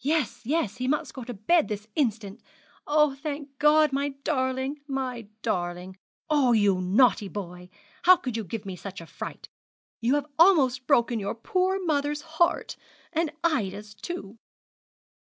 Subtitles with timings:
[0.00, 2.42] 'Yes, yes, he must go to bed this instant.
[2.86, 5.96] Oh, thank God, my darling, my darling!
[6.28, 7.70] Oh, you naughty boy,
[8.02, 9.48] how could you give me such a fright!
[10.02, 12.76] You have almost broken your poor mother's heart,
[13.10, 14.36] and Ida's too.'